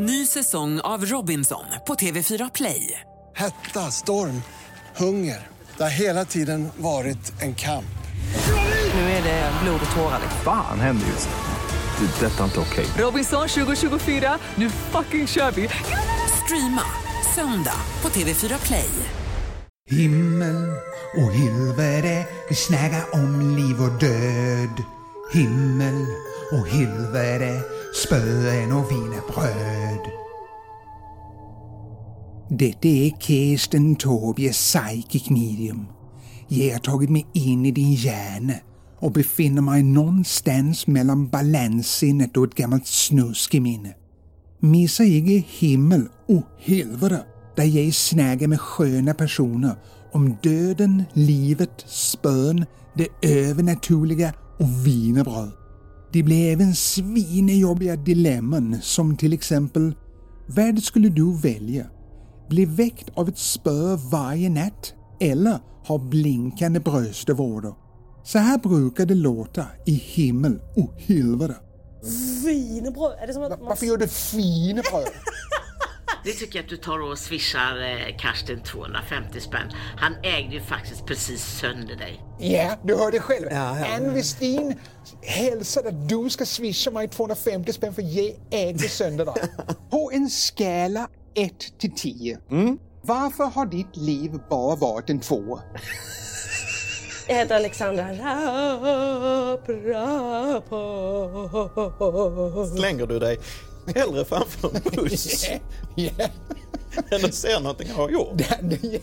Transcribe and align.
Ny 0.00 0.26
säsong 0.26 0.80
av 0.80 1.04
Robinson 1.04 1.64
på 1.86 1.94
TV4 1.94 2.50
Play. 2.54 3.00
Hetta, 3.36 3.90
storm, 3.90 4.42
hunger. 4.96 5.46
Det 5.76 5.82
har 5.82 5.90
hela 5.90 6.24
tiden 6.24 6.68
varit 6.76 7.42
en 7.42 7.54
kamp. 7.54 7.98
Nu 8.94 9.00
är 9.00 9.22
det 9.22 9.52
blod 9.62 9.80
och 9.90 9.96
tårar. 9.96 10.20
Fan 10.44 10.80
händer 10.80 11.06
just 11.06 11.28
nu. 11.28 12.06
Det. 12.06 12.26
är 12.26 12.30
Detta 12.30 12.40
är 12.40 12.44
inte 12.44 12.60
okej. 12.60 12.86
Robinson 12.98 13.48
2024, 13.48 14.38
nu 14.54 14.70
fucking 14.70 15.26
kör 15.26 15.50
vi! 15.50 15.68
Streama 16.44 16.82
söndag 17.34 17.80
på 18.00 18.08
TV4 18.08 18.66
Play. 18.66 18.90
Himmel 19.90 20.72
och 21.16 21.32
helvete, 21.32 22.26
vi 22.48 22.54
snackar 22.54 23.04
om 23.12 23.56
liv 23.56 23.82
och 23.82 23.98
död. 24.00 24.82
Himmel 25.32 26.06
och 26.52 26.68
helvete, 26.68 27.62
spöen 28.06 28.72
och 28.72 28.90
wienerbröd. 28.90 30.10
Detta 32.50 32.88
är 32.88 33.10
Kirsten 33.20 33.96
Tobie 33.96 34.52
Psychic 34.52 35.30
Medium. 35.30 35.86
Jag 36.48 36.72
har 36.72 36.80
tagit 36.80 37.10
mig 37.10 37.26
in 37.32 37.66
i 37.66 37.70
din 37.70 37.94
hjärna 37.94 38.54
och 38.98 39.12
befinner 39.12 39.62
mig 39.62 39.82
någonstans 39.82 40.86
mellan 40.86 41.28
balanssinnet 41.28 42.36
och 42.36 42.44
ett 42.44 42.54
gammalt 42.54 42.86
snuskeminne. 42.86 43.94
Missa 44.60 45.04
inte 45.04 45.48
himmel 45.48 46.08
och 46.28 46.42
helvete 46.58 47.24
där 47.56 47.64
jag 47.64 47.94
snäger 47.94 48.48
med 48.48 48.60
sköna 48.60 49.14
personer 49.14 49.76
om 50.12 50.36
döden, 50.42 51.04
livet, 51.12 51.84
spön, 51.86 52.64
det 52.94 53.08
övernaturliga 53.22 54.32
och 54.58 54.86
wienerbröd. 54.86 55.67
Det 56.12 56.22
blir 56.22 56.52
även 56.52 56.74
svinejobbiga 56.74 57.96
dilemman 57.96 58.78
som 58.82 59.16
till 59.16 59.32
exempel 59.32 59.94
vad 60.46 60.82
skulle 60.82 61.08
du 61.08 61.36
välja? 61.36 61.86
Bli 62.48 62.64
väckt 62.64 63.08
av 63.14 63.28
ett 63.28 63.38
spö 63.38 63.96
varje 64.10 64.48
natt 64.48 64.94
eller 65.20 65.58
ha 65.86 65.98
blinkande 65.98 66.80
bröstvårtor? 66.80 67.74
Så 68.24 68.38
här 68.38 68.58
brukar 68.58 69.06
det 69.06 69.14
låta 69.14 69.66
i 69.86 69.92
himmel 69.92 70.60
och 70.76 70.94
helvete. 70.96 71.56
Wienerbröd? 72.44 73.12
Är 73.22 73.26
det 73.26 73.32
som 73.32 73.42
att 73.42 73.50
man... 73.50 73.68
Varför 73.68 73.86
gör 73.86 73.96
du 73.96 74.08
wienerbröd? 74.36 75.08
Det 76.24 76.32
tycker 76.32 76.58
jag 76.58 76.64
att 76.64 76.70
du 76.70 76.76
tar 76.76 76.98
och 76.98 77.18
swishar 77.18 77.80
eh, 77.80 78.16
Karsten 78.18 78.62
250 78.62 79.40
spänn. 79.40 79.72
Han 79.96 80.14
ägde 80.22 80.54
ju 80.54 80.60
faktiskt 80.60 81.06
precis 81.06 81.44
sönder 81.60 81.96
dig. 81.96 82.22
Ja, 82.38 82.76
du 82.82 82.96
hörde 82.96 83.20
själv. 83.20 83.48
Ann 83.96 84.14
Westin 84.14 84.74
hälsade 85.22 85.88
att 85.88 86.08
du 86.08 86.30
ska 86.30 86.46
swisha 86.46 86.90
mig 86.90 87.08
250 87.08 87.72
spänn 87.72 87.94
för 87.94 88.02
jag 88.02 88.32
ägde 88.50 88.88
sönder 88.88 89.24
dig. 89.24 89.34
På 89.90 90.10
en 90.14 90.30
skala 90.30 91.08
1 91.34 91.78
till 91.78 91.92
10. 91.96 92.38
Varför 93.02 93.44
har 93.44 93.66
ditt 93.66 93.96
liv 93.96 94.30
bara 94.50 94.76
varit 94.76 95.10
en 95.10 95.20
tvåa? 95.20 95.62
Jag 97.28 97.34
heter 97.36 97.56
Alexandra 97.56 98.02
Rapp. 98.12 99.66
Slänger 102.76 103.06
du 103.06 103.18
dig 103.18 103.38
hellre 103.94 104.24
framför 104.24 104.70
en 104.76 104.82
buss 104.94 105.46
Ja, 105.94 106.10
än 107.10 107.24
att 107.24 107.34
se 107.34 107.60
någonting 107.60 107.88
jag 107.88 107.94
har 107.94 108.10
gjort? 108.10 108.40
ja. 108.82 108.98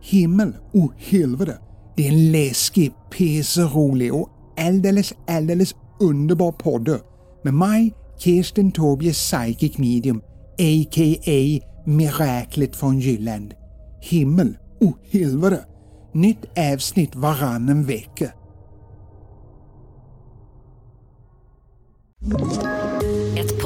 Himmel 0.00 0.56
och 0.72 0.92
helvete. 0.96 1.58
Det 1.96 2.06
är 2.06 2.12
en 2.12 2.32
läskig, 2.32 2.92
pisserolig 3.10 4.14
och 4.14 4.28
alldeles, 4.58 5.14
alldeles 5.26 5.74
underbar 6.00 6.52
podd. 6.52 7.00
Med 7.42 7.54
mig, 7.54 7.94
Kirsten 8.18 8.72
Tobie 8.72 9.12
Psychic 9.12 9.78
Medium, 9.78 10.22
a.k.a. 10.58 11.60
Miraklet 11.86 12.76
från 12.76 13.00
Jylland. 13.00 13.54
Himmel 14.00 14.56
och 14.80 14.98
helvete. 15.10 15.64
Nytt 16.14 16.58
avsnitt 16.58 17.16
varannan 17.16 17.84
vecka. 17.84 18.32